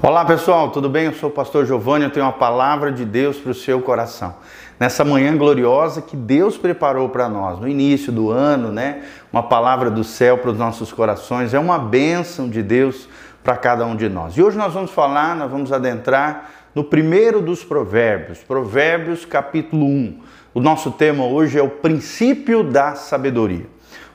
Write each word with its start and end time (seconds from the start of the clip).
Olá 0.00 0.24
pessoal, 0.24 0.70
tudo 0.70 0.88
bem? 0.88 1.06
Eu 1.06 1.12
sou 1.12 1.28
o 1.28 1.32
pastor 1.32 1.66
Giovanni, 1.66 2.04
eu 2.04 2.10
tenho 2.10 2.24
uma 2.24 2.32
palavra 2.32 2.92
de 2.92 3.04
Deus 3.04 3.36
para 3.36 3.50
o 3.50 3.54
seu 3.54 3.82
coração. 3.82 4.36
Nessa 4.78 5.04
manhã 5.04 5.36
gloriosa 5.36 6.00
que 6.00 6.16
Deus 6.16 6.56
preparou 6.56 7.08
para 7.08 7.28
nós, 7.28 7.58
no 7.58 7.66
início 7.66 8.12
do 8.12 8.30
ano, 8.30 8.70
né? 8.70 9.02
Uma 9.32 9.42
palavra 9.42 9.90
do 9.90 10.04
céu 10.04 10.38
para 10.38 10.52
os 10.52 10.56
nossos 10.56 10.92
corações, 10.92 11.52
é 11.52 11.58
uma 11.58 11.80
bênção 11.80 12.48
de 12.48 12.62
Deus 12.62 13.08
para 13.42 13.56
cada 13.56 13.84
um 13.84 13.96
de 13.96 14.08
nós. 14.08 14.34
E 14.36 14.42
hoje 14.42 14.56
nós 14.56 14.72
vamos 14.72 14.92
falar, 14.92 15.34
nós 15.34 15.50
vamos 15.50 15.72
adentrar 15.72 16.48
no 16.76 16.84
primeiro 16.84 17.42
dos 17.42 17.64
provérbios, 17.64 18.38
Provérbios 18.38 19.24
capítulo 19.24 19.84
1. 19.84 20.20
O 20.54 20.60
nosso 20.60 20.92
tema 20.92 21.24
hoje 21.24 21.58
é 21.58 21.62
o 21.62 21.68
princípio 21.68 22.62
da 22.62 22.94
sabedoria. 22.94 23.66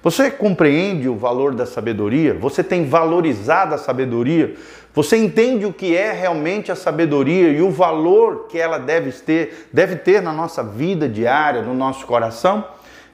Você 0.03 0.29
compreende 0.29 1.07
o 1.07 1.15
valor 1.15 1.55
da 1.55 1.65
sabedoria? 1.65 2.33
Você 2.33 2.61
tem 2.61 2.85
valorizado 2.85 3.73
a 3.73 3.77
sabedoria? 3.77 4.53
Você 4.93 5.15
entende 5.15 5.65
o 5.65 5.71
que 5.71 5.95
é 5.95 6.11
realmente 6.11 6.69
a 6.69 6.75
sabedoria 6.75 7.47
e 7.47 7.61
o 7.61 7.71
valor 7.71 8.47
que 8.49 8.59
ela 8.59 8.77
deve 8.77 9.13
ter, 9.13 9.69
deve 9.71 9.95
ter 9.95 10.21
na 10.21 10.33
nossa 10.33 10.61
vida 10.61 11.07
diária, 11.07 11.61
no 11.61 11.73
nosso 11.73 12.05
coração? 12.05 12.65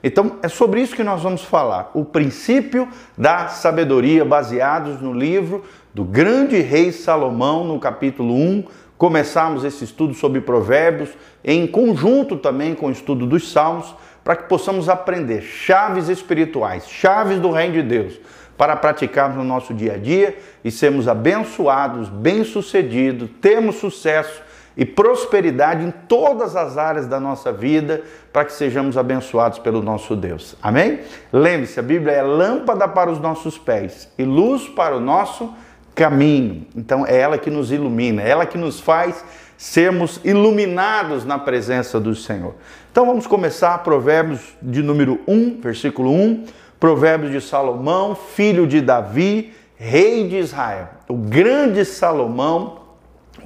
Então, 0.03 0.37
é 0.41 0.47
sobre 0.47 0.81
isso 0.81 0.95
que 0.95 1.03
nós 1.03 1.21
vamos 1.21 1.43
falar. 1.43 1.91
O 1.93 2.03
princípio 2.03 2.87
da 3.15 3.49
sabedoria, 3.49 4.25
baseados 4.25 4.99
no 4.99 5.13
livro 5.13 5.63
do 5.93 6.03
grande 6.03 6.59
rei 6.59 6.91
Salomão, 6.91 7.63
no 7.63 7.79
capítulo 7.79 8.33
1. 8.33 8.63
Começamos 8.97 9.63
esse 9.63 9.83
estudo 9.83 10.15
sobre 10.15 10.41
Provérbios, 10.41 11.09
em 11.43 11.67
conjunto 11.67 12.35
também 12.35 12.73
com 12.73 12.87
o 12.87 12.91
estudo 12.91 13.27
dos 13.27 13.51
Salmos 13.51 13.93
para 14.29 14.35
que 14.35 14.43
possamos 14.43 14.87
aprender 14.87 15.41
chaves 15.41 16.07
espirituais, 16.07 16.87
chaves 16.87 17.39
do 17.39 17.49
reino 17.49 17.73
de 17.73 17.81
Deus, 17.81 18.19
para 18.55 18.75
praticarmos 18.75 19.35
no 19.35 19.43
nosso 19.43 19.73
dia 19.73 19.95
a 19.95 19.97
dia 19.97 20.37
e 20.63 20.69
sermos 20.69 21.07
abençoados, 21.07 22.09
bem-sucedidos, 22.09 23.27
termos 23.41 23.77
sucesso 23.77 24.39
e 24.77 24.85
prosperidade 24.85 25.83
em 25.83 25.89
todas 25.89 26.55
as 26.55 26.77
áreas 26.77 27.07
da 27.07 27.19
nossa 27.19 27.51
vida, 27.51 28.03
para 28.31 28.45
que 28.45 28.53
sejamos 28.53 28.99
abençoados 28.99 29.57
pelo 29.57 29.81
nosso 29.81 30.15
Deus. 30.15 30.55
Amém? 30.61 30.99
Lembre-se, 31.33 31.79
a 31.79 31.81
Bíblia 31.81 32.13
é 32.13 32.21
lâmpada 32.21 32.87
para 32.87 33.09
os 33.09 33.19
nossos 33.19 33.57
pés 33.57 34.13
e 34.15 34.23
luz 34.23 34.69
para 34.69 34.95
o 34.95 34.99
nosso 34.99 35.51
caminho. 35.95 36.67
Então 36.75 37.03
é 37.03 37.17
ela 37.17 37.39
que 37.39 37.49
nos 37.49 37.71
ilumina, 37.71 38.21
é 38.21 38.29
ela 38.29 38.45
que 38.45 38.59
nos 38.59 38.79
faz 38.79 39.25
sermos 39.59 40.21
iluminados 40.23 41.25
na 41.25 41.37
presença 41.37 41.99
do 41.99 42.15
Senhor. 42.15 42.55
Então 42.89 43.05
vamos 43.05 43.27
começar 43.27 43.77
Provérbios 43.79 44.39
de 44.61 44.81
número 44.81 45.19
1, 45.27 45.59
versículo 45.59 46.13
1, 46.13 46.45
Provérbios 46.79 47.29
de 47.29 47.41
Salomão, 47.41 48.15
filho 48.15 48.65
de 48.65 48.79
Davi, 48.79 49.53
rei 49.75 50.29
de 50.29 50.37
Israel. 50.37 50.87
O 51.09 51.13
grande 51.13 51.83
Salomão, 51.83 52.83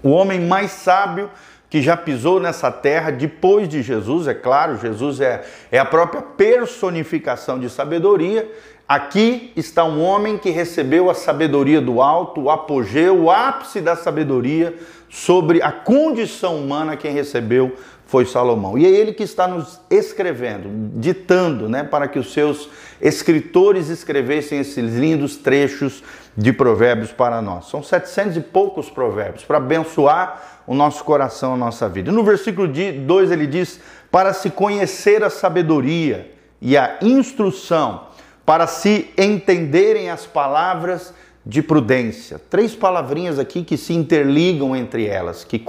o 0.03 0.11
homem 0.11 0.39
mais 0.39 0.69
sábio 0.69 1.31
que 1.67 1.81
já 1.81 1.97
pisou 1.97 2.39
nessa 2.39 2.71
terra 2.71 3.09
depois 3.09 3.67
de 3.67 3.81
Jesus, 3.81 4.27
é 4.27 4.35
claro, 4.35 4.77
Jesus 4.77 5.19
é, 5.19 5.43
é 5.71 5.79
a 5.79 5.85
própria 5.85 6.21
personificação 6.21 7.59
de 7.59 7.67
sabedoria. 7.71 8.47
Aqui 8.87 9.51
está 9.55 9.83
um 9.83 10.03
homem 10.03 10.37
que 10.37 10.51
recebeu 10.51 11.09
a 11.09 11.15
sabedoria 11.15 11.81
do 11.81 12.03
alto, 12.03 12.41
o 12.41 12.51
apogeu, 12.51 13.23
o 13.23 13.31
ápice 13.31 13.81
da 13.81 13.95
sabedoria 13.95 14.75
sobre 15.13 15.61
a 15.61 15.71
condição 15.71 16.57
humana, 16.57 16.97
quem 16.97 17.13
recebeu 17.13 17.75
foi 18.07 18.25
Salomão. 18.25 18.75
E 18.79 18.83
é 18.83 18.89
ele 18.89 19.13
que 19.13 19.21
está 19.21 19.47
nos 19.47 19.79
escrevendo, 19.87 20.67
ditando, 20.99 21.69
né, 21.69 21.83
para 21.83 22.07
que 22.07 22.17
os 22.17 22.33
seus 22.33 22.67
escritores 22.99 23.89
escrevessem 23.89 24.57
esses 24.57 24.95
lindos 24.95 25.35
trechos 25.37 26.03
de 26.35 26.51
provérbios 26.51 27.11
para 27.11 27.43
nós. 27.43 27.69
São 27.69 27.83
setecentos 27.83 28.35
e 28.37 28.41
poucos 28.41 28.89
provérbios 28.89 29.45
para 29.45 29.57
abençoar 29.57 30.63
o 30.65 30.73
nosso 30.73 31.03
coração, 31.03 31.53
a 31.53 31.57
nossa 31.57 31.87
vida. 31.87 32.11
no 32.11 32.23
versículo 32.23 32.67
2 32.67 33.31
ele 33.31 33.45
diz: 33.45 33.79
para 34.09 34.33
se 34.33 34.49
conhecer 34.49 35.23
a 35.23 35.29
sabedoria 35.29 36.31
e 36.59 36.75
a 36.75 36.97
instrução, 37.03 38.07
para 38.43 38.65
se 38.65 39.11
entenderem 39.15 40.09
as 40.09 40.25
palavras 40.25 41.13
de 41.45 41.61
prudência. 41.61 42.39
Três 42.49 42.75
palavrinhas 42.75 43.37
aqui 43.37 43.63
que 43.63 43.77
se 43.77 43.93
interligam 43.93 44.75
entre 44.75 45.05
elas, 45.05 45.43
que 45.43 45.63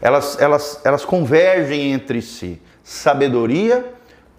elas, 0.00 0.40
elas, 0.40 0.80
elas 0.84 1.04
convergem 1.04 1.92
entre 1.92 2.22
si: 2.22 2.60
sabedoria, 2.82 3.92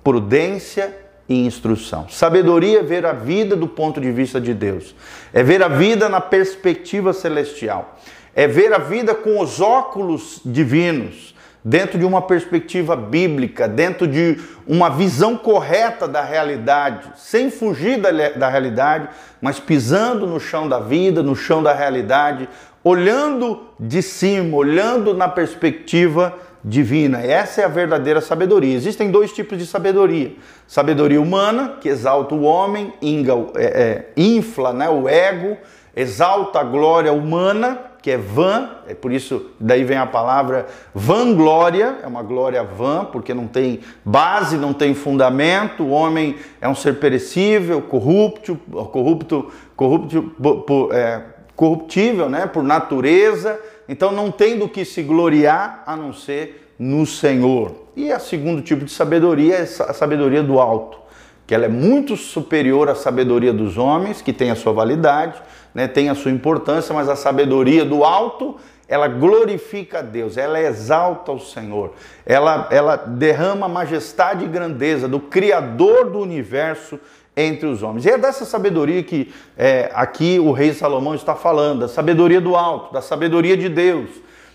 prudência 0.04 0.96
e 1.30 1.46
instrução. 1.46 2.10
Sabedoria 2.10 2.80
é 2.80 2.84
ver 2.84 3.06
a 3.06 3.14
vida 3.14 3.56
do 3.56 3.68
ponto 3.68 4.02
de 4.02 4.12
vista 4.12 4.42
de 4.42 4.54
Deus, 4.54 4.96
é 5.32 5.44
ver 5.44 5.62
a 5.62 5.68
vida 5.68 6.10
na 6.10 6.20
perspectiva 6.20 7.14
celestial, 7.14 8.00
é 8.36 8.48
ver 8.48 8.74
a 8.74 8.80
vida 8.80 9.14
com 9.14 9.40
os 9.40 9.62
óculos 9.62 10.42
divinos 10.44 11.31
dentro 11.64 11.98
de 12.00 12.06
uma 12.06 12.22
perspectiva 12.22 12.96
bíblica, 12.96 13.68
dentro 13.68 14.08
de 14.08 14.40
uma 14.68 14.90
visão 14.90 15.38
correta 15.38 16.08
da 16.08 16.22
realidade, 16.22 17.12
sem 17.18 17.52
fugir 17.52 18.00
da, 18.00 18.12
da 18.30 18.50
realidade, 18.50 19.10
mas 19.42 19.60
pisando 19.60 20.26
no 20.26 20.40
chão 20.40 20.68
da 20.68 20.80
vida, 20.80 21.22
no 21.22 21.36
chão 21.36 21.62
da 21.62 21.74
realidade, 21.74 22.50
olhando 22.84 23.68
de 23.80 24.02
cima, 24.02 24.58
olhando 24.58 25.14
na 25.14 25.28
perspectiva 25.28 26.34
divina. 26.64 27.22
Essa 27.22 27.62
é 27.62 27.66
a 27.66 27.68
verdadeira 27.68 28.22
sabedoria. 28.22 28.76
Existem 28.76 29.12
dois 29.12 29.32
tipos 29.32 29.58
de 29.58 29.66
sabedoria: 29.66 30.36
sabedoria 30.68 31.22
humana, 31.22 31.78
que 31.80 31.90
exalta 31.90 32.34
o 32.34 32.44
homem, 32.44 32.94
inga, 33.02 33.34
é, 33.56 33.66
é, 33.66 34.06
infla 34.18 34.74
né, 34.74 34.90
o 34.90 35.08
ego, 35.08 35.58
exalta 35.96 36.60
a 36.60 36.64
glória 36.64 37.14
humana 37.14 37.91
que 38.02 38.10
é 38.10 38.18
vã, 38.18 38.70
é 38.88 38.96
por 38.96 39.12
isso 39.12 39.52
daí 39.60 39.84
vem 39.84 39.98
a 39.98 40.08
palavra 40.08 40.66
vanglória, 40.94 42.00
é 42.04 42.08
uma 42.08 42.24
glória 42.24 42.64
vã, 42.64 43.06
porque 43.06 43.34
não 43.34 43.48
tem 43.48 43.80
base, 44.04 44.58
não 44.58 44.74
tem 44.74 44.96
fundamento, 44.96 45.84
o 45.84 45.92
homem 45.92 46.36
é 46.60 46.68
um 46.68 46.74
ser 46.74 47.00
perecível, 47.00 47.82
corrupto, 47.82 48.60
corrupto, 48.92 49.52
corrupto, 49.76 50.90
é, 50.92 51.22
corruptível, 51.56 52.28
né, 52.28 52.48
por 52.48 52.64
natureza, 52.64 53.60
então 53.88 54.12
não 54.12 54.32
tem 54.32 54.58
do 54.58 54.68
que 54.68 54.84
se 54.84 55.04
gloriar 55.04 55.84
a 55.86 55.96
não 55.96 56.12
ser 56.12 56.74
no 56.80 57.06
Senhor. 57.06 57.76
E 57.96 58.12
o 58.12 58.20
segundo 58.20 58.64
tipo 58.64 58.84
de 58.84 58.92
sabedoria 58.92 59.58
é 59.58 59.62
a 59.62 59.94
sabedoria 59.94 60.42
do 60.42 60.60
alto, 60.60 60.98
que 61.46 61.54
ela 61.54 61.66
é 61.66 61.70
muito 61.70 62.18
superior 62.18 62.90
à 62.90 62.96
sabedoria 62.96 63.54
dos 63.54 63.78
homens, 63.78 64.24
que 64.24 64.34
tem 64.34 64.50
a 64.50 64.56
sua 64.56 64.74
validade, 64.74 65.40
né, 65.74 65.88
tem 65.88 66.09
a 66.09 66.16
sua 66.16 66.32
importância, 66.32 66.94
mas 66.94 67.09
a 67.09 67.16
sabedoria 67.16 67.86
do 67.86 68.04
alto, 68.04 68.58
ela 68.88 69.08
glorifica 69.08 70.00
a 70.00 70.02
Deus, 70.02 70.38
ela 70.38 70.59
exalta 70.59 71.32
o 71.32 71.40
Senhor, 71.40 71.94
ela, 72.26 72.68
ela 72.72 72.96
derrama 72.96 73.66
a 73.66 73.70
majestade 73.70 74.44
e 74.44 74.48
grandeza 74.48 75.08
do 75.08 75.20
Criador 75.20 76.09
do 76.09 76.20
universo 76.20 77.00
entre 77.36 77.68
os 77.68 77.82
homens. 77.82 78.06
E 78.06 78.09
é 78.09 78.18
dessa 78.18 78.44
sabedoria 78.44 79.02
que 79.02 79.34
é, 79.58 79.90
aqui 79.94 80.40
o 80.40 80.52
rei 80.52 80.74
Salomão 80.74 81.16
está 81.16 81.36
falando, 81.36 81.82
da 81.82 81.88
sabedoria 81.88 82.42
do 82.42 82.56
alto, 82.56 82.94
da 82.94 83.02
sabedoria 83.02 83.56
de 83.56 83.70
Deus, 83.70 84.09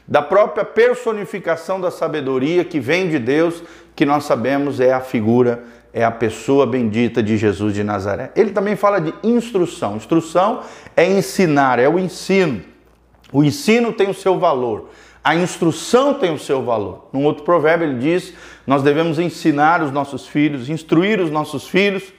da 0.06 0.22
própria 0.22 0.65
personificação 0.65 1.81
da 1.81 1.91
sabedoria 1.91 2.65
que 2.65 2.78
vem 2.78 3.09
de 3.09 3.19
Deus, 3.19 3.62
que 3.94 4.04
nós 4.04 4.25
sabemos 4.25 4.78
é 4.78 4.93
a 4.93 5.00
figura 5.00 5.65
é 5.97 6.05
a 6.05 6.11
pessoa 6.11 6.67
bendita 6.67 7.23
de 7.23 7.39
Jesus 7.39 7.73
de 7.73 7.83
Nazaré. 7.83 8.31
Ele 8.37 8.51
também 8.51 8.77
fala 8.77 9.01
de 9.01 9.15
instrução. 9.25 9.97
Instrução 9.97 10.61
é 10.95 11.11
ensinar, 11.11 11.79
é 11.79 11.89
o 11.89 11.99
ensino. 11.99 12.62
O 13.33 13.43
ensino 13.43 13.91
tem 13.95 14.11
o 14.11 14.12
seu 14.12 14.39
valor. 14.39 14.91
A 15.25 15.34
instrução 15.34 16.12
tem 16.12 16.34
o 16.34 16.39
seu 16.39 16.62
valor. 16.62 17.09
Num 17.15 17.25
outro 17.25 17.45
provérbio 17.45 17.89
ele 17.89 17.99
diz: 17.99 18.34
nós 18.67 18.83
devemos 18.83 19.19
ensinar 19.19 19.83
os 19.83 19.91
nossos 19.91 20.29
filhos, 20.29 20.69
instruir 20.69 21.19
os 21.19 21.31
nossos 21.31 21.67
filhos 21.67 22.13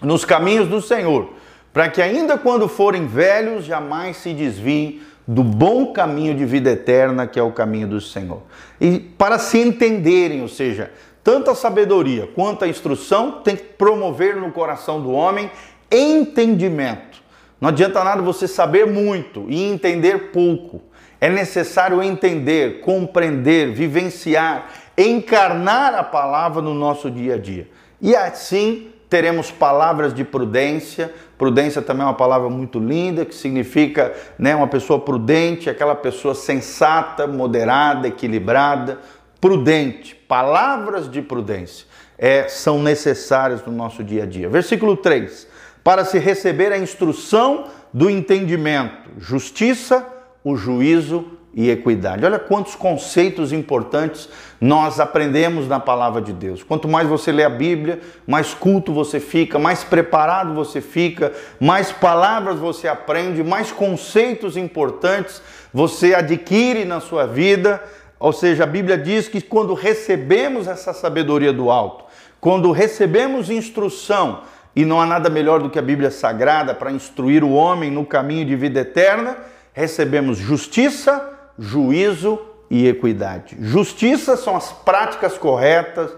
nos 0.00 0.24
caminhos 0.24 0.66
do 0.66 0.80
Senhor, 0.80 1.34
para 1.70 1.90
que 1.90 2.00
ainda 2.00 2.38
quando 2.38 2.66
forem 2.66 3.06
velhos 3.06 3.66
jamais 3.66 4.16
se 4.16 4.32
desviem 4.32 5.02
do 5.28 5.44
bom 5.44 5.92
caminho 5.92 6.34
de 6.34 6.46
vida 6.46 6.70
eterna 6.70 7.26
que 7.26 7.38
é 7.38 7.42
o 7.42 7.52
caminho 7.52 7.88
do 7.88 8.00
Senhor. 8.00 8.42
E 8.80 8.98
para 8.98 9.38
se 9.38 9.58
entenderem, 9.58 10.40
ou 10.40 10.48
seja, 10.48 10.90
tanto 11.22 11.50
a 11.50 11.54
sabedoria 11.54 12.28
quanto 12.34 12.64
a 12.64 12.68
instrução 12.68 13.40
tem 13.42 13.56
que 13.56 13.62
promover 13.62 14.36
no 14.36 14.50
coração 14.50 15.00
do 15.00 15.12
homem 15.12 15.50
entendimento. 15.90 17.22
Não 17.60 17.68
adianta 17.68 18.02
nada 18.02 18.20
você 18.22 18.48
saber 18.48 18.86
muito 18.86 19.46
e 19.48 19.62
entender 19.62 20.32
pouco. 20.32 20.82
É 21.20 21.28
necessário 21.28 22.02
entender, 22.02 22.80
compreender, 22.80 23.72
vivenciar, 23.72 24.68
encarnar 24.98 25.94
a 25.94 26.02
palavra 26.02 26.60
no 26.60 26.74
nosso 26.74 27.08
dia 27.08 27.34
a 27.34 27.38
dia. 27.38 27.68
E 28.00 28.16
assim 28.16 28.88
teremos 29.08 29.52
palavras 29.52 30.12
de 30.12 30.24
prudência. 30.24 31.14
Prudência 31.38 31.80
também 31.80 32.02
é 32.02 32.06
uma 32.06 32.14
palavra 32.14 32.48
muito 32.48 32.80
linda, 32.80 33.24
que 33.24 33.34
significa 33.34 34.12
né, 34.36 34.56
uma 34.56 34.66
pessoa 34.66 34.98
prudente, 34.98 35.70
aquela 35.70 35.94
pessoa 35.94 36.34
sensata, 36.34 37.26
moderada, 37.28 38.08
equilibrada, 38.08 38.98
prudente, 39.40 40.16
palavras 40.32 41.10
de 41.10 41.20
prudência 41.20 41.86
é, 42.16 42.48
são 42.48 42.82
necessárias 42.82 43.62
no 43.66 43.70
nosso 43.70 44.02
dia 44.02 44.22
a 44.22 44.26
dia. 44.26 44.48
Versículo 44.48 44.96
3: 44.96 45.46
Para 45.84 46.06
se 46.06 46.18
receber 46.18 46.72
a 46.72 46.78
instrução 46.78 47.66
do 47.92 48.08
entendimento, 48.08 49.10
justiça, 49.18 50.06
o 50.42 50.56
juízo 50.56 51.26
e 51.52 51.68
equidade. 51.68 52.24
Olha 52.24 52.38
quantos 52.38 52.74
conceitos 52.74 53.52
importantes 53.52 54.26
nós 54.58 54.98
aprendemos 54.98 55.68
na 55.68 55.78
palavra 55.78 56.22
de 56.22 56.32
Deus. 56.32 56.62
Quanto 56.62 56.88
mais 56.88 57.06
você 57.06 57.30
lê 57.30 57.44
a 57.44 57.50
Bíblia, 57.50 58.00
mais 58.26 58.54
culto 58.54 58.90
você 58.94 59.20
fica, 59.20 59.58
mais 59.58 59.84
preparado 59.84 60.54
você 60.54 60.80
fica, 60.80 61.30
mais 61.60 61.92
palavras 61.92 62.58
você 62.58 62.88
aprende, 62.88 63.44
mais 63.44 63.70
conceitos 63.70 64.56
importantes 64.56 65.42
você 65.74 66.14
adquire 66.14 66.86
na 66.86 67.00
sua 67.00 67.26
vida. 67.26 67.82
Ou 68.22 68.32
seja, 68.32 68.62
a 68.62 68.66
Bíblia 68.68 68.96
diz 68.96 69.26
que 69.26 69.40
quando 69.40 69.74
recebemos 69.74 70.68
essa 70.68 70.92
sabedoria 70.92 71.52
do 71.52 71.72
alto, 71.72 72.04
quando 72.40 72.70
recebemos 72.70 73.50
instrução, 73.50 74.42
e 74.76 74.84
não 74.84 75.00
há 75.00 75.06
nada 75.06 75.28
melhor 75.28 75.60
do 75.60 75.68
que 75.68 75.76
a 75.76 75.82
Bíblia 75.82 76.08
Sagrada 76.08 76.72
para 76.72 76.92
instruir 76.92 77.42
o 77.42 77.52
homem 77.52 77.90
no 77.90 78.06
caminho 78.06 78.46
de 78.46 78.54
vida 78.54 78.78
eterna, 78.78 79.38
recebemos 79.72 80.38
justiça, 80.38 81.36
juízo 81.58 82.38
e 82.70 82.86
equidade. 82.86 83.56
Justiça 83.58 84.36
são 84.36 84.54
as 84.56 84.70
práticas 84.70 85.36
corretas, 85.36 86.12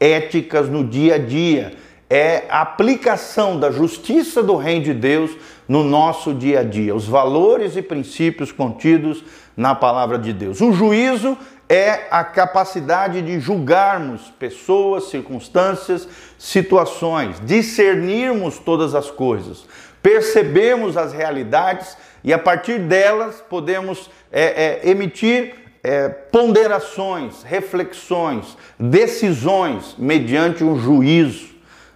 éticas 0.00 0.66
no 0.66 0.82
dia 0.82 1.16
a 1.16 1.18
dia. 1.18 1.74
É 2.10 2.44
a 2.50 2.62
aplicação 2.62 3.58
da 3.58 3.70
justiça 3.70 4.42
do 4.42 4.56
Reino 4.56 4.86
de 4.86 4.94
Deus 4.94 5.30
no 5.68 5.84
nosso 5.84 6.34
dia 6.34 6.60
a 6.60 6.64
dia, 6.64 6.92
os 6.92 7.06
valores 7.06 7.76
e 7.76 7.82
princípios 7.82 8.50
contidos 8.50 9.22
na 9.56 9.72
palavra 9.72 10.18
de 10.18 10.32
Deus. 10.32 10.60
O 10.60 10.72
juízo 10.72 11.38
é 11.68 12.08
a 12.10 12.24
capacidade 12.24 13.22
de 13.22 13.38
julgarmos 13.38 14.22
pessoas, 14.36 15.04
circunstâncias, 15.04 16.08
situações, 16.36 17.40
discernirmos 17.44 18.58
todas 18.58 18.96
as 18.96 19.08
coisas, 19.08 19.64
percebemos 20.02 20.96
as 20.96 21.12
realidades 21.12 21.96
e 22.24 22.32
a 22.32 22.38
partir 22.38 22.80
delas 22.80 23.40
podemos 23.48 24.10
é, 24.32 24.80
é, 24.82 24.90
emitir 24.90 25.54
é, 25.82 26.08
ponderações, 26.08 27.44
reflexões, 27.44 28.56
decisões 28.76 29.94
mediante 29.96 30.64
um 30.64 30.76
juízo. 30.76 31.50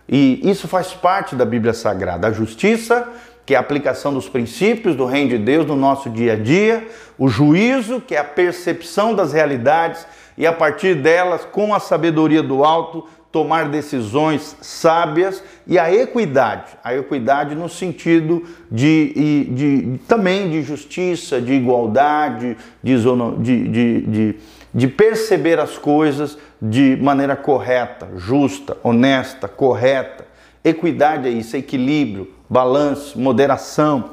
E 0.08 0.40
isso 0.48 0.68
faz 0.68 0.92
parte 0.92 1.34
da 1.34 1.44
Bíblia 1.44 1.72
Sagrada. 1.72 2.28
A 2.28 2.32
justiça, 2.32 3.08
que 3.46 3.54
é 3.54 3.56
a 3.56 3.60
aplicação 3.60 4.12
dos 4.12 4.28
princípios 4.28 4.94
do 4.96 5.06
Reino 5.06 5.30
de 5.30 5.38
Deus 5.38 5.66
no 5.66 5.76
nosso 5.76 6.10
dia 6.10 6.34
a 6.34 6.36
dia, 6.36 6.86
o 7.18 7.28
juízo, 7.28 8.00
que 8.00 8.14
é 8.14 8.18
a 8.18 8.24
percepção 8.24 9.14
das 9.14 9.32
realidades, 9.32 10.06
e 10.36 10.46
a 10.46 10.52
partir 10.52 10.94
delas, 10.96 11.44
com 11.44 11.74
a 11.74 11.80
sabedoria 11.80 12.42
do 12.42 12.64
alto, 12.64 13.06
tomar 13.34 13.68
decisões 13.68 14.56
sábias 14.60 15.42
e 15.66 15.76
a 15.76 15.92
equidade, 15.92 16.70
a 16.84 16.94
equidade 16.94 17.56
no 17.56 17.68
sentido 17.68 18.44
de, 18.70 19.48
de, 19.50 19.98
também 20.06 20.48
de 20.48 20.62
justiça, 20.62 21.40
de 21.40 21.52
igualdade, 21.52 22.56
de, 22.80 22.96
de, 23.40 24.00
de, 24.02 24.36
de 24.72 24.86
perceber 24.86 25.58
as 25.58 25.76
coisas 25.76 26.38
de 26.66 26.96
maneira 26.96 27.36
correta, 27.36 28.08
justa, 28.16 28.74
honesta, 28.82 29.46
correta. 29.46 30.24
Equidade 30.64 31.28
é 31.28 31.30
isso, 31.30 31.56
é 31.56 31.58
equilíbrio, 31.58 32.32
balanço, 32.48 33.20
moderação. 33.20 34.12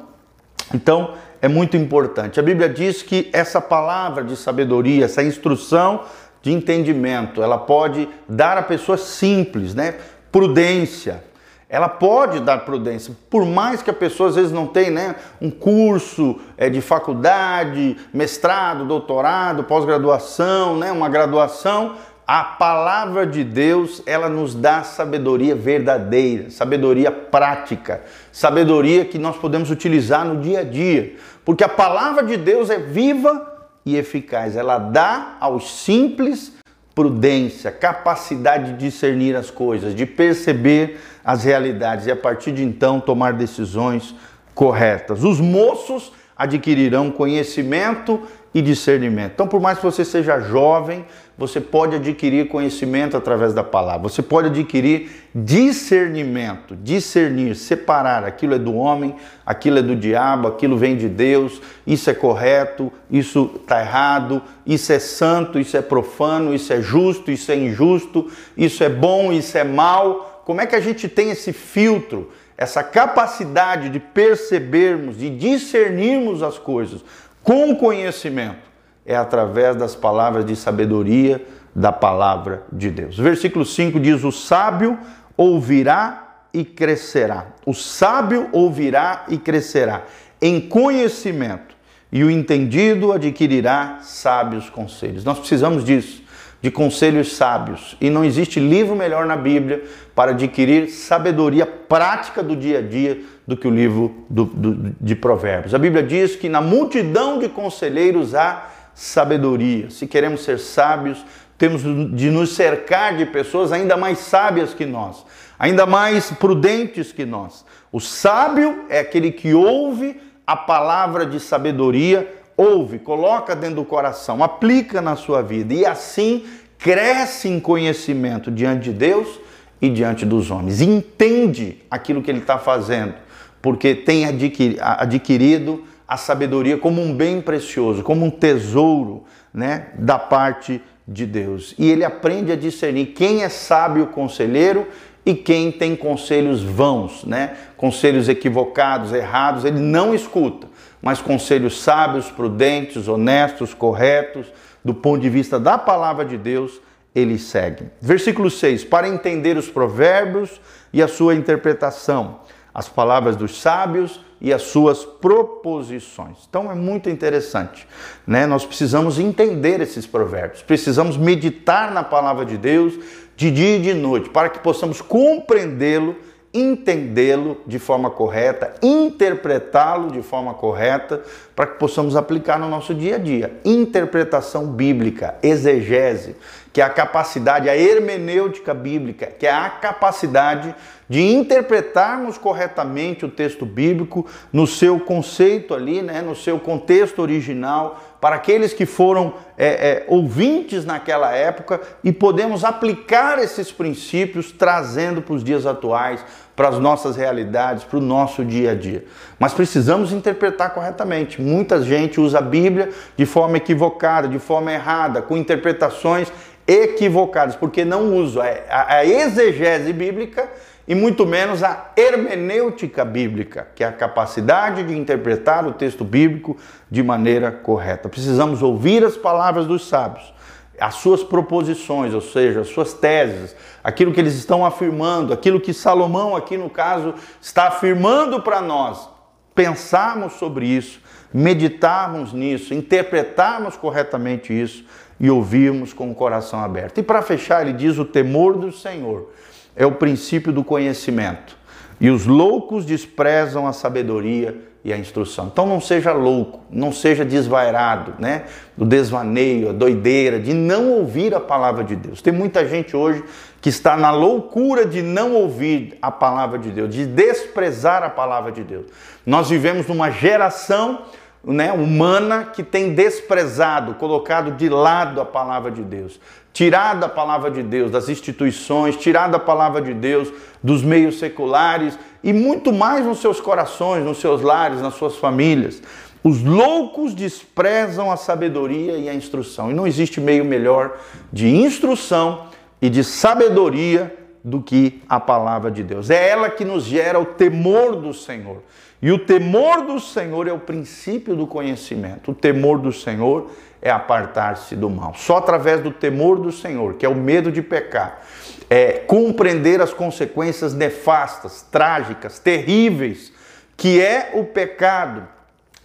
Então, 0.73 1.13
é 1.41 1.47
muito 1.47 1.77
importante. 1.77 2.41
A 2.41 2.43
Bíblia 2.43 2.67
diz 2.67 3.01
que 3.01 3.29
essa 3.31 3.61
palavra 3.61 4.21
de 4.21 4.35
sabedoria, 4.35 5.05
essa 5.05 5.23
instrução 5.23 6.03
de 6.41 6.51
entendimento, 6.51 7.41
ela 7.41 7.57
pode 7.57 8.09
dar 8.27 8.57
a 8.57 8.63
pessoa 8.63 8.97
simples, 8.97 9.73
né? 9.73 9.95
Prudência. 10.29 11.23
Ela 11.69 11.87
pode 11.87 12.41
dar 12.41 12.65
prudência, 12.65 13.15
por 13.29 13.45
mais 13.45 13.81
que 13.81 13.89
a 13.89 13.93
pessoa 13.93 14.27
às 14.27 14.35
vezes 14.35 14.51
não 14.51 14.67
tenha 14.67 14.91
né, 14.91 15.15
um 15.39 15.49
curso 15.49 16.37
é, 16.57 16.69
de 16.69 16.81
faculdade, 16.81 17.95
mestrado, 18.13 18.83
doutorado, 18.83 19.63
pós-graduação, 19.63 20.75
né, 20.75 20.91
uma 20.91 21.07
graduação, 21.07 21.95
a 22.33 22.45
palavra 22.45 23.27
de 23.27 23.43
Deus, 23.43 24.01
ela 24.05 24.29
nos 24.29 24.55
dá 24.55 24.83
sabedoria 24.83 25.53
verdadeira, 25.53 26.49
sabedoria 26.49 27.11
prática, 27.11 28.03
sabedoria 28.31 29.03
que 29.03 29.17
nós 29.17 29.35
podemos 29.35 29.69
utilizar 29.69 30.23
no 30.23 30.39
dia 30.39 30.61
a 30.61 30.63
dia, 30.63 31.17
porque 31.43 31.61
a 31.61 31.67
palavra 31.67 32.23
de 32.23 32.37
Deus 32.37 32.69
é 32.69 32.77
viva 32.77 33.67
e 33.85 33.97
eficaz. 33.97 34.55
Ela 34.55 34.77
dá 34.77 35.35
aos 35.41 35.83
simples 35.83 36.53
prudência, 36.95 37.69
capacidade 37.69 38.71
de 38.71 38.77
discernir 38.77 39.35
as 39.35 39.51
coisas, 39.51 39.93
de 39.93 40.05
perceber 40.05 41.01
as 41.25 41.43
realidades 41.43 42.05
e 42.05 42.11
a 42.11 42.15
partir 42.15 42.53
de 42.53 42.63
então 42.63 43.01
tomar 43.01 43.33
decisões 43.33 44.15
corretas. 44.55 45.25
Os 45.25 45.41
moços 45.41 46.13
adquirirão 46.37 47.11
conhecimento 47.11 48.21
e 48.53 48.61
discernimento. 48.61 49.31
Então, 49.33 49.47
por 49.47 49.61
mais 49.61 49.77
que 49.77 49.85
você 49.85 50.03
seja 50.03 50.39
jovem, 50.39 51.05
você 51.37 51.61
pode 51.61 51.95
adquirir 51.95 52.49
conhecimento 52.49 53.15
através 53.15 53.53
da 53.53 53.63
palavra. 53.63 54.09
Você 54.09 54.21
pode 54.21 54.47
adquirir 54.47 55.09
discernimento, 55.33 56.75
discernir, 56.75 57.55
separar 57.55 58.25
aquilo 58.25 58.53
é 58.53 58.59
do 58.59 58.75
homem, 58.75 59.15
aquilo 59.45 59.79
é 59.79 59.81
do 59.81 59.95
diabo, 59.95 60.49
aquilo 60.49 60.77
vem 60.77 60.97
de 60.97 61.07
Deus, 61.07 61.61
isso 61.87 62.09
é 62.09 62.13
correto, 62.13 62.91
isso 63.09 63.49
está 63.55 63.79
errado, 63.79 64.41
isso 64.65 64.91
é 64.91 64.99
santo, 64.99 65.57
isso 65.57 65.77
é 65.77 65.81
profano, 65.81 66.53
isso 66.53 66.73
é 66.73 66.81
justo, 66.81 67.31
isso 67.31 67.51
é 67.51 67.55
injusto, 67.55 68.29
isso 68.57 68.83
é 68.83 68.89
bom, 68.89 69.31
isso 69.31 69.57
é 69.57 69.63
mal. 69.63 70.43
Como 70.45 70.59
é 70.59 70.65
que 70.65 70.75
a 70.75 70.81
gente 70.81 71.07
tem 71.07 71.31
esse 71.31 71.53
filtro? 71.53 72.29
essa 72.57 72.83
capacidade 72.83 73.89
de 73.89 73.99
percebermos, 73.99 75.17
de 75.17 75.31
discernirmos 75.31 76.43
as 76.43 76.59
coisas 76.59 77.03
com 77.43 77.75
conhecimento 77.75 78.71
é 79.05 79.15
através 79.15 79.75
das 79.75 79.95
palavras 79.95 80.45
de 80.45 80.55
sabedoria 80.55 81.45
da 81.75 81.91
palavra 81.91 82.63
de 82.71 82.89
Deus. 82.89 83.17
Versículo 83.17 83.65
5 83.65 83.99
diz: 83.99 84.23
O 84.23 84.31
sábio 84.31 84.97
ouvirá 85.35 86.45
e 86.53 86.63
crescerá. 86.63 87.47
O 87.65 87.73
sábio 87.73 88.49
ouvirá 88.51 89.25
e 89.29 89.37
crescerá 89.37 90.03
em 90.41 90.59
conhecimento, 90.59 91.75
e 92.11 92.23
o 92.23 92.31
entendido 92.31 93.13
adquirirá 93.13 93.99
sábios 94.01 94.69
conselhos. 94.69 95.23
Nós 95.23 95.37
precisamos 95.37 95.85
disso, 95.85 96.20
de 96.61 96.69
conselhos 96.69 97.35
sábios, 97.35 97.97
e 97.99 98.09
não 98.09 98.23
existe 98.23 98.59
livro 98.59 98.95
melhor 98.95 99.25
na 99.25 99.35
Bíblia 99.35 99.83
para 100.13 100.31
adquirir 100.31 100.89
sabedoria 100.89 101.65
prática 101.65 102.43
do 102.43 102.55
dia 102.55 102.79
a 102.79 102.81
dia 102.81 103.19
do 103.47 103.57
que 103.57 103.67
o 103.67 103.71
livro 103.71 104.25
do, 104.29 104.45
do, 104.45 104.95
de 105.01 105.15
Provérbios. 105.15 105.73
A 105.73 105.79
Bíblia 105.79 106.03
diz 106.03 106.35
que 106.35 106.47
na 106.47 106.61
multidão 106.61 107.39
de 107.39 107.49
conselheiros 107.49 108.35
há 108.35 108.69
sabedoria. 108.93 109.89
Se 109.89 110.05
queremos 110.05 110.43
ser 110.43 110.59
sábios, 110.59 111.25
temos 111.57 111.81
de 112.15 112.29
nos 112.29 112.53
cercar 112.55 113.17
de 113.17 113.25
pessoas 113.25 113.71
ainda 113.71 113.97
mais 113.97 114.19
sábias 114.19 114.73
que 114.73 114.85
nós, 114.85 115.25
ainda 115.57 115.85
mais 115.85 116.31
prudentes 116.31 117.11
que 117.11 117.25
nós. 117.25 117.65
O 117.91 117.99
sábio 117.99 118.85
é 118.89 118.99
aquele 118.99 119.31
que 119.31 119.53
ouve 119.53 120.19
a 120.45 120.55
palavra 120.55 121.25
de 121.25 121.39
sabedoria, 121.39 122.27
ouve, 122.57 122.99
coloca 122.99 123.55
dentro 123.55 123.77
do 123.77 123.85
coração, 123.85 124.43
aplica 124.43 125.01
na 125.01 125.15
sua 125.15 125.41
vida 125.41 125.73
e 125.73 125.85
assim 125.85 126.45
cresce 126.77 127.47
em 127.47 127.59
conhecimento 127.59 128.51
diante 128.51 128.85
de 128.85 128.93
Deus 128.93 129.39
e 129.81 129.89
diante 129.89 130.25
dos 130.25 130.51
homens. 130.51 130.81
Entende 130.81 131.77
aquilo 131.89 132.21
que 132.21 132.29
ele 132.29 132.39
está 132.39 132.57
fazendo 132.57 133.13
porque 133.61 133.93
tem 133.93 134.25
adquirido 134.25 135.83
a 136.07 136.17
sabedoria 136.17 136.77
como 136.77 137.01
um 137.01 137.15
bem 137.15 137.39
precioso, 137.39 138.03
como 138.03 138.25
um 138.25 138.29
tesouro, 138.29 139.23
né, 139.53 139.89
da 139.97 140.17
parte 140.17 140.81
de 141.07 141.25
Deus. 141.25 141.75
E 141.77 141.89
ele 141.89 142.03
aprende 142.03 142.51
a 142.51 142.55
discernir 142.55 143.07
quem 143.07 143.43
é 143.43 143.49
sábio 143.49 144.07
conselheiro 144.07 144.87
e 145.25 145.35
quem 145.35 145.71
tem 145.71 145.95
conselhos 145.95 146.63
vãos, 146.63 147.23
né? 147.23 147.55
Conselhos 147.77 148.27
equivocados, 148.27 149.13
errados, 149.13 149.65
ele 149.65 149.79
não 149.79 150.15
escuta, 150.15 150.67
mas 151.01 151.21
conselhos 151.21 151.81
sábios, 151.81 152.29
prudentes, 152.31 153.07
honestos, 153.07 153.73
corretos, 153.73 154.47
do 154.83 154.93
ponto 154.93 155.21
de 155.21 155.29
vista 155.29 155.59
da 155.59 155.77
palavra 155.77 156.25
de 156.25 156.37
Deus, 156.37 156.81
ele 157.13 157.37
segue. 157.37 157.85
Versículo 158.01 158.49
6: 158.49 158.83
Para 158.85 159.07
entender 159.07 159.57
os 159.57 159.69
provérbios 159.69 160.59
e 160.91 161.01
a 161.01 161.07
sua 161.07 161.35
interpretação, 161.35 162.39
as 162.73 162.89
palavras 162.89 163.35
dos 163.35 163.61
sábios 163.61 164.21
e 164.39 164.51
as 164.51 164.63
suas 164.63 165.05
proposições. 165.05 166.37
Então 166.49 166.71
é 166.71 166.73
muito 166.73 167.09
interessante, 167.09 167.87
né? 168.25 168.47
Nós 168.47 168.65
precisamos 168.65 169.19
entender 169.19 169.79
esses 169.81 170.07
provérbios, 170.07 170.63
precisamos 170.63 171.15
meditar 171.15 171.91
na 171.91 172.03
palavra 172.03 172.43
de 172.43 172.57
Deus 172.57 172.95
de 173.41 173.49
dia 173.49 173.77
e 173.77 173.79
de 173.79 173.95
noite, 173.95 174.29
para 174.29 174.49
que 174.49 174.59
possamos 174.59 175.01
compreendê-lo 175.01 176.15
entendê-lo 176.53 177.61
de 177.65 177.79
forma 177.79 178.09
correta, 178.09 178.73
interpretá-lo 178.81 180.11
de 180.11 180.21
forma 180.21 180.53
correta, 180.53 181.21
para 181.55 181.65
que 181.65 181.79
possamos 181.79 182.15
aplicar 182.15 182.59
no 182.59 182.69
nosso 182.69 182.93
dia 182.93 183.15
a 183.15 183.17
dia. 183.17 183.53
Interpretação 183.63 184.67
bíblica, 184.67 185.35
exegese, 185.41 186.35
que 186.73 186.81
é 186.81 186.83
a 186.83 186.89
capacidade, 186.89 187.69
a 187.69 187.77
hermenêutica 187.77 188.73
bíblica, 188.73 189.27
que 189.27 189.47
é 189.47 189.51
a 189.51 189.69
capacidade 189.69 190.75
de 191.07 191.21
interpretarmos 191.21 192.37
corretamente 192.37 193.25
o 193.25 193.29
texto 193.29 193.65
bíblico 193.65 194.25
no 194.51 194.67
seu 194.67 194.99
conceito 194.99 195.73
ali, 195.73 196.01
né, 196.01 196.21
no 196.21 196.35
seu 196.35 196.59
contexto 196.59 197.21
original, 197.21 198.10
para 198.21 198.35
aqueles 198.35 198.71
que 198.71 198.85
foram 198.85 199.33
é, 199.57 199.67
é, 199.67 200.05
ouvintes 200.07 200.85
naquela 200.85 201.35
época 201.35 201.81
e 202.03 202.11
podemos 202.11 202.63
aplicar 202.63 203.39
esses 203.39 203.71
princípios 203.71 204.51
trazendo 204.51 205.23
para 205.23 205.33
os 205.33 205.43
dias 205.43 205.65
atuais, 205.65 206.23
para 206.55 206.69
as 206.69 206.77
nossas 206.77 207.15
realidades, 207.15 207.83
para 207.83 207.97
o 207.97 208.01
nosso 208.01 208.45
dia 208.45 208.71
a 208.71 208.75
dia. 208.75 209.05
Mas 209.39 209.55
precisamos 209.55 210.13
interpretar 210.13 210.71
corretamente. 210.71 211.41
Muita 211.41 211.81
gente 211.81 212.21
usa 212.21 212.37
a 212.37 212.41
Bíblia 212.41 212.89
de 213.17 213.25
forma 213.25 213.57
equivocada, 213.57 214.27
de 214.27 214.37
forma 214.37 214.71
errada, 214.71 215.23
com 215.23 215.35
interpretações 215.35 216.31
equivocadas, 216.67 217.55
porque 217.55 217.83
não 217.83 218.15
usa 218.15 218.43
a 218.69 219.03
exegese 219.03 219.91
bíblica 219.91 220.47
e 220.87 220.95
muito 220.95 221.25
menos 221.25 221.63
a 221.63 221.91
hermenêutica 221.95 223.05
bíblica, 223.05 223.67
que 223.75 223.83
é 223.83 223.87
a 223.87 223.91
capacidade 223.91 224.83
de 224.83 224.97
interpretar 224.97 225.65
o 225.65 225.73
texto 225.73 226.03
bíblico 226.03 226.57
de 226.89 227.03
maneira 227.03 227.51
correta. 227.51 228.09
Precisamos 228.09 228.61
ouvir 228.63 229.03
as 229.03 229.15
palavras 229.15 229.67
dos 229.67 229.87
sábios, 229.87 230.33
as 230.79 230.95
suas 230.95 231.23
proposições, 231.23 232.13
ou 232.13 232.21
seja, 232.21 232.61
as 232.61 232.69
suas 232.69 232.93
teses, 232.93 233.55
aquilo 233.83 234.11
que 234.11 234.19
eles 234.19 234.33
estão 234.33 234.65
afirmando, 234.65 235.31
aquilo 235.31 235.59
que 235.59 235.73
Salomão, 235.73 236.35
aqui 236.35 236.57
no 236.57 236.69
caso, 236.69 237.13
está 237.39 237.67
afirmando 237.67 238.41
para 238.41 238.61
nós. 238.61 239.07
Pensarmos 239.53 240.33
sobre 240.33 240.65
isso, 240.65 240.99
meditarmos 241.31 242.33
nisso, 242.33 242.73
interpretarmos 242.73 243.77
corretamente 243.77 244.59
isso 244.59 244.83
e 245.19 245.29
ouvirmos 245.29 245.93
com 245.93 246.09
o 246.09 246.15
coração 246.15 246.59
aberto. 246.59 246.97
E 246.97 247.03
para 247.03 247.21
fechar, 247.21 247.61
ele 247.61 247.73
diz: 247.73 247.99
o 247.99 248.05
temor 248.05 248.57
do 248.57 248.71
Senhor 248.71 249.29
é 249.75 249.85
o 249.85 249.93
princípio 249.93 250.51
do 250.51 250.63
conhecimento. 250.63 251.57
E 251.99 252.09
os 252.09 252.25
loucos 252.25 252.85
desprezam 252.85 253.67
a 253.67 253.73
sabedoria 253.73 254.57
e 254.83 254.91
a 254.91 254.97
instrução. 254.97 255.47
Então 255.51 255.67
não 255.67 255.79
seja 255.79 256.11
louco, 256.11 256.61
não 256.71 256.91
seja 256.91 257.23
desvairado, 257.23 258.15
né? 258.17 258.45
Do 258.75 258.83
desvaneio, 258.83 259.69
a 259.69 259.73
doideira, 259.73 260.39
de 260.39 260.53
não 260.53 260.91
ouvir 260.91 261.35
a 261.35 261.39
palavra 261.39 261.83
de 261.83 261.95
Deus. 261.95 262.21
Tem 262.21 262.33
muita 262.33 262.67
gente 262.67 262.97
hoje 262.97 263.23
que 263.61 263.69
está 263.69 263.95
na 263.95 264.09
loucura 264.09 264.85
de 264.85 265.03
não 265.03 265.35
ouvir 265.35 265.97
a 266.01 266.09
palavra 266.09 266.57
de 266.57 266.71
Deus, 266.71 266.91
de 266.91 267.05
desprezar 267.05 268.01
a 268.01 268.09
palavra 268.09 268.51
de 268.51 268.63
Deus. 268.63 268.87
Nós 269.23 269.49
vivemos 269.49 269.85
numa 269.85 270.09
geração 270.09 271.03
né, 271.43 271.71
humana 271.71 272.45
que 272.45 272.63
tem 272.63 272.95
desprezado, 272.95 273.93
colocado 273.95 274.51
de 274.51 274.67
lado 274.67 275.21
a 275.21 275.25
palavra 275.25 275.69
de 275.69 275.83
Deus 275.83 276.19
tirado 276.53 277.03
a 277.03 277.09
palavra 277.09 277.49
de 277.49 277.63
Deus 277.63 277.89
das 277.89 278.09
instituições, 278.09 278.97
tirado 278.97 279.35
a 279.35 279.39
palavra 279.39 279.81
de 279.81 279.93
Deus 279.93 280.31
dos 280.61 280.83
meios 280.83 281.19
seculares 281.19 281.97
e 282.23 282.33
muito 282.33 282.71
mais 282.71 283.05
nos 283.05 283.19
seus 283.19 283.39
corações, 283.39 284.03
nos 284.03 284.19
seus 284.19 284.41
lares, 284.41 284.81
nas 284.81 284.95
suas 284.95 285.15
famílias. 285.15 285.81
Os 286.23 286.43
loucos 286.43 287.15
desprezam 287.15 288.11
a 288.11 288.17
sabedoria 288.17 288.97
e 288.97 289.09
a 289.09 289.13
instrução. 289.13 289.71
E 289.71 289.73
não 289.73 289.87
existe 289.87 290.21
meio 290.21 290.45
melhor 290.45 290.97
de 291.33 291.47
instrução 291.47 292.47
e 292.81 292.89
de 292.89 293.03
sabedoria 293.03 294.20
do 294.43 294.61
que 294.61 295.01
a 295.07 295.19
palavra 295.19 295.69
de 295.69 295.83
Deus. 295.83 296.09
É 296.09 296.29
ela 296.29 296.49
que 296.49 296.65
nos 296.65 296.83
gera 296.83 297.19
o 297.19 297.25
temor 297.25 297.95
do 297.95 298.13
Senhor. 298.13 298.63
E 299.01 299.11
o 299.11 299.19
temor 299.19 299.85
do 299.85 299.99
Senhor 299.99 300.47
é 300.47 300.53
o 300.53 300.59
princípio 300.59 301.35
do 301.35 301.47
conhecimento. 301.47 302.31
O 302.31 302.35
temor 302.35 302.77
do 302.77 302.91
Senhor 302.91 303.51
é 303.81 303.89
apartar-se 303.89 304.75
do 304.75 304.89
mal. 304.89 305.13
Só 305.15 305.37
através 305.37 305.81
do 305.81 305.91
temor 305.91 306.39
do 306.39 306.51
Senhor, 306.51 306.93
que 306.95 307.05
é 307.05 307.09
o 307.09 307.15
medo 307.15 307.51
de 307.51 307.61
pecar, 307.61 308.21
é 308.69 308.93
compreender 308.93 309.81
as 309.81 309.91
consequências 309.91 310.73
nefastas, 310.73 311.65
trágicas, 311.71 312.37
terríveis, 312.37 313.33
que 313.75 313.99
é 313.99 314.31
o 314.35 314.43
pecado, 314.43 315.27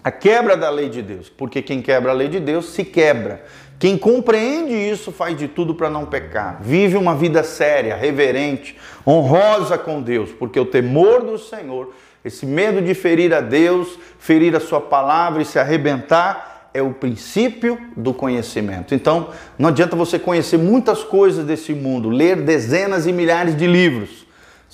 a 0.04 0.10
quebra 0.10 0.56
da 0.56 0.68
lei 0.68 0.90
de 0.90 1.00
Deus. 1.00 1.30
Porque 1.30 1.62
quem 1.62 1.80
quebra 1.80 2.12
a 2.12 2.14
lei 2.14 2.28
de 2.28 2.38
Deus 2.38 2.66
se 2.66 2.84
quebra. 2.84 3.42
Quem 3.78 3.98
compreende 3.98 4.74
isso 4.74 5.12
faz 5.12 5.36
de 5.36 5.48
tudo 5.48 5.74
para 5.74 5.90
não 5.90 6.06
pecar. 6.06 6.58
Vive 6.62 6.96
uma 6.96 7.14
vida 7.14 7.42
séria, 7.42 7.94
reverente, 7.94 8.76
honrosa 9.06 9.76
com 9.76 10.00
Deus, 10.00 10.30
porque 10.30 10.58
o 10.58 10.64
temor 10.64 11.22
do 11.22 11.36
Senhor, 11.36 11.92
esse 12.24 12.46
medo 12.46 12.80
de 12.80 12.94
ferir 12.94 13.34
a 13.34 13.40
Deus, 13.40 13.98
ferir 14.18 14.56
a 14.56 14.60
sua 14.60 14.80
palavra 14.80 15.42
e 15.42 15.44
se 15.44 15.58
arrebentar, 15.58 16.70
é 16.72 16.82
o 16.82 16.92
princípio 16.92 17.78
do 17.96 18.12
conhecimento. 18.12 18.94
Então, 18.94 19.30
não 19.58 19.68
adianta 19.68 19.96
você 19.96 20.18
conhecer 20.18 20.58
muitas 20.58 21.02
coisas 21.02 21.44
desse 21.44 21.72
mundo, 21.72 22.10
ler 22.10 22.36
dezenas 22.36 23.06
e 23.06 23.12
milhares 23.12 23.56
de 23.56 23.66
livros, 23.66 24.25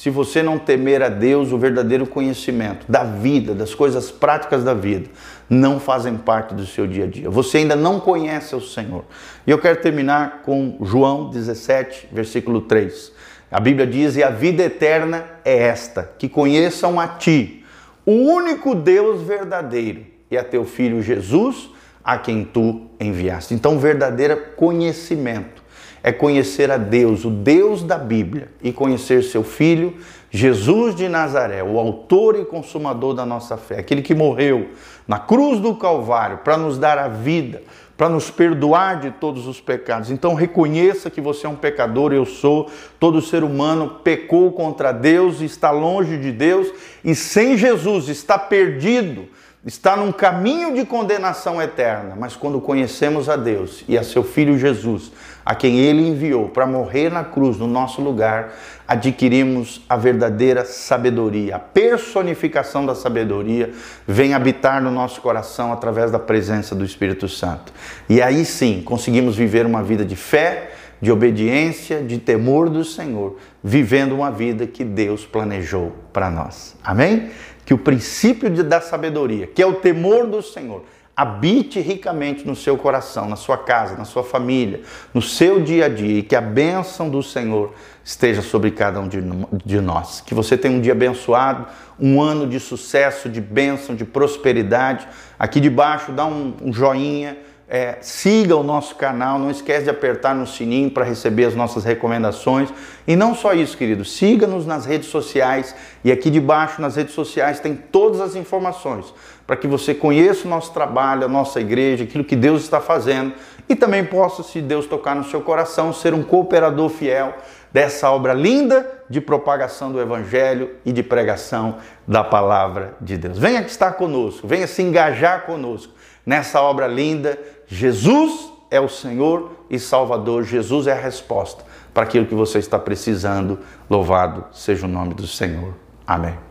se 0.02 0.10
você 0.10 0.42
não 0.42 0.58
temer 0.58 1.00
a 1.00 1.08
Deus, 1.08 1.52
o 1.52 1.58
verdadeiro 1.58 2.08
conhecimento 2.08 2.84
da 2.90 3.04
vida, 3.04 3.54
das 3.54 3.72
coisas 3.72 4.10
práticas 4.10 4.64
da 4.64 4.74
vida, 4.74 5.08
não 5.48 5.78
fazem 5.78 6.16
parte 6.16 6.54
do 6.54 6.66
seu 6.66 6.88
dia 6.88 7.04
a 7.04 7.06
dia. 7.06 7.30
Você 7.30 7.58
ainda 7.58 7.76
não 7.76 8.00
conhece 8.00 8.56
o 8.56 8.60
Senhor. 8.60 9.04
E 9.46 9.50
eu 9.52 9.58
quero 9.58 9.80
terminar 9.80 10.42
com 10.42 10.76
João 10.82 11.30
17, 11.30 12.08
versículo 12.10 12.62
3. 12.62 13.12
A 13.48 13.60
Bíblia 13.60 13.86
diz: 13.86 14.16
E 14.16 14.24
a 14.24 14.30
vida 14.30 14.64
eterna 14.64 15.24
é 15.44 15.56
esta, 15.56 16.10
que 16.18 16.28
conheçam 16.28 16.98
a 16.98 17.06
Ti, 17.06 17.64
o 18.04 18.10
único 18.10 18.74
Deus 18.74 19.22
verdadeiro, 19.22 20.04
e 20.28 20.36
a 20.36 20.42
Teu 20.42 20.64
Filho 20.64 21.00
Jesus 21.00 21.70
a 22.02 22.18
quem 22.18 22.44
tu 22.44 22.88
enviaste. 22.98 23.54
Então, 23.54 23.78
verdadeiro 23.78 24.36
conhecimento 24.56 25.61
é 26.02 26.10
conhecer 26.10 26.70
a 26.70 26.76
Deus, 26.76 27.24
o 27.24 27.30
Deus 27.30 27.82
da 27.82 27.96
Bíblia, 27.96 28.48
e 28.62 28.72
conhecer 28.72 29.22
seu 29.22 29.44
Filho, 29.44 29.96
Jesus 30.30 30.94
de 30.94 31.08
Nazaré, 31.08 31.62
o 31.62 31.78
autor 31.78 32.36
e 32.36 32.44
consumador 32.44 33.14
da 33.14 33.26
nossa 33.26 33.56
fé, 33.56 33.78
aquele 33.78 34.02
que 34.02 34.14
morreu 34.14 34.70
na 35.06 35.18
cruz 35.18 35.60
do 35.60 35.74
Calvário 35.74 36.38
para 36.38 36.56
nos 36.56 36.78
dar 36.78 36.98
a 36.98 37.06
vida, 37.06 37.62
para 37.96 38.08
nos 38.08 38.30
perdoar 38.30 38.98
de 38.98 39.10
todos 39.10 39.46
os 39.46 39.60
pecados. 39.60 40.10
Então 40.10 40.34
reconheça 40.34 41.10
que 41.10 41.20
você 41.20 41.46
é 41.46 41.48
um 41.48 41.54
pecador, 41.54 42.12
eu 42.12 42.24
sou. 42.24 42.68
Todo 42.98 43.20
ser 43.20 43.44
humano 43.44 44.00
pecou 44.02 44.50
contra 44.52 44.90
Deus, 44.90 45.40
está 45.40 45.70
longe 45.70 46.16
de 46.16 46.32
Deus 46.32 46.72
e 47.04 47.14
sem 47.14 47.56
Jesus 47.56 48.08
está 48.08 48.38
perdido 48.38 49.28
está 49.64 49.96
num 49.96 50.10
caminho 50.10 50.74
de 50.74 50.84
condenação 50.84 51.62
eterna, 51.62 52.16
mas 52.18 52.34
quando 52.34 52.60
conhecemos 52.60 53.28
a 53.28 53.36
Deus 53.36 53.84
e 53.88 53.96
a 53.96 54.02
seu 54.02 54.24
Filho 54.24 54.58
Jesus, 54.58 55.12
a 55.44 55.54
quem 55.54 55.78
Ele 55.78 56.08
enviou 56.08 56.48
para 56.48 56.66
morrer 56.66 57.10
na 57.10 57.22
cruz 57.22 57.58
no 57.58 57.68
nosso 57.68 58.02
lugar, 58.02 58.52
adquirimos 58.88 59.80
a 59.88 59.96
verdadeira 59.96 60.64
sabedoria, 60.64 61.56
a 61.56 61.58
personificação 61.60 62.84
da 62.84 62.94
sabedoria 62.94 63.70
vem 64.06 64.34
habitar 64.34 64.82
no 64.82 64.90
nosso 64.90 65.20
coração 65.20 65.72
através 65.72 66.10
da 66.10 66.18
presença 66.18 66.74
do 66.74 66.84
Espírito 66.84 67.28
Santo. 67.28 67.72
E 68.08 68.20
aí 68.20 68.44
sim 68.44 68.82
conseguimos 68.84 69.36
viver 69.36 69.64
uma 69.64 69.82
vida 69.82 70.04
de 70.04 70.16
fé, 70.16 70.72
de 71.00 71.10
obediência, 71.10 72.00
de 72.00 72.18
temor 72.18 72.70
do 72.70 72.84
Senhor, 72.84 73.36
vivendo 73.62 74.12
uma 74.12 74.30
vida 74.30 74.68
que 74.68 74.84
Deus 74.84 75.26
planejou 75.26 75.92
para 76.12 76.30
nós. 76.30 76.76
Amém? 76.84 77.30
Que 77.72 77.74
o 77.74 77.78
princípio 77.78 78.50
de, 78.50 78.62
da 78.62 78.82
sabedoria, 78.82 79.46
que 79.46 79.62
é 79.62 79.66
o 79.66 79.72
temor 79.72 80.26
do 80.26 80.42
Senhor, 80.42 80.84
habite 81.16 81.80
ricamente 81.80 82.46
no 82.46 82.54
seu 82.54 82.76
coração, 82.76 83.26
na 83.26 83.36
sua 83.36 83.56
casa, 83.56 83.96
na 83.96 84.04
sua 84.04 84.22
família, 84.22 84.82
no 85.14 85.22
seu 85.22 85.58
dia 85.58 85.86
a 85.86 85.88
dia 85.88 86.18
e 86.18 86.22
que 86.22 86.36
a 86.36 86.40
bênção 86.42 87.08
do 87.08 87.22
Senhor 87.22 87.72
esteja 88.04 88.42
sobre 88.42 88.72
cada 88.72 89.00
um 89.00 89.08
de, 89.08 89.80
nós. 89.80 90.20
Que 90.20 90.34
você 90.34 90.54
tenha 90.54 90.76
um 90.76 90.82
dia 90.82 90.92
abençoado, 90.92 91.66
um 91.98 92.20
ano 92.20 92.46
de 92.46 92.60
sucesso, 92.60 93.26
de 93.30 93.40
bênção, 93.40 93.94
de 93.94 94.04
prosperidade. 94.04 95.08
Aqui 95.38 95.58
debaixo 95.58 96.12
dá 96.12 96.26
um, 96.26 96.54
um 96.60 96.72
joinha 96.74 97.38
é, 97.74 97.96
siga 98.02 98.54
o 98.54 98.62
nosso 98.62 98.96
canal, 98.96 99.38
não 99.38 99.50
esquece 99.50 99.84
de 99.84 99.88
apertar 99.88 100.34
no 100.34 100.46
sininho 100.46 100.90
para 100.90 101.06
receber 101.06 101.46
as 101.46 101.54
nossas 101.54 101.84
recomendações. 101.84 102.68
E 103.08 103.16
não 103.16 103.34
só 103.34 103.54
isso, 103.54 103.78
querido, 103.78 104.04
siga-nos 104.04 104.66
nas 104.66 104.84
redes 104.84 105.08
sociais 105.08 105.74
e 106.04 106.12
aqui 106.12 106.28
debaixo 106.28 106.82
nas 106.82 106.96
redes 106.96 107.14
sociais 107.14 107.60
tem 107.60 107.74
todas 107.74 108.20
as 108.20 108.36
informações 108.36 109.14
para 109.46 109.56
que 109.56 109.66
você 109.66 109.94
conheça 109.94 110.46
o 110.46 110.50
nosso 110.50 110.70
trabalho, 110.74 111.24
a 111.24 111.28
nossa 111.28 111.62
igreja, 111.62 112.04
aquilo 112.04 112.24
que 112.24 112.36
Deus 112.36 112.60
está 112.60 112.78
fazendo 112.78 113.32
e 113.66 113.74
também 113.74 114.04
possa, 114.04 114.42
se 114.42 114.60
Deus 114.60 114.84
tocar 114.84 115.16
no 115.16 115.24
seu 115.24 115.40
coração, 115.40 115.94
ser 115.94 116.12
um 116.12 116.22
cooperador 116.22 116.90
fiel 116.90 117.34
dessa 117.72 118.10
obra 118.10 118.34
linda 118.34 118.86
de 119.08 119.18
propagação 119.18 119.90
do 119.90 119.98
Evangelho 119.98 120.72
e 120.84 120.92
de 120.92 121.02
pregação 121.02 121.78
da 122.06 122.22
palavra 122.22 122.96
de 123.00 123.16
Deus. 123.16 123.38
Venha 123.38 123.62
está 123.62 123.90
conosco, 123.90 124.46
venha 124.46 124.66
se 124.66 124.82
engajar 124.82 125.46
conosco 125.46 126.01
nessa 126.24 126.60
obra 126.60 126.86
linda. 126.86 127.38
Jesus 127.66 128.52
é 128.70 128.80
o 128.80 128.88
Senhor 128.88 129.52
e 129.68 129.78
Salvador, 129.78 130.44
Jesus 130.44 130.86
é 130.86 130.92
a 130.92 131.00
resposta 131.00 131.64
para 131.92 132.04
aquilo 132.04 132.26
que 132.26 132.34
você 132.34 132.58
está 132.58 132.78
precisando. 132.78 133.58
Louvado 133.88 134.44
seja 134.52 134.86
o 134.86 134.88
nome 134.88 135.14
do 135.14 135.26
Senhor. 135.26 135.74
Amém. 136.06 136.42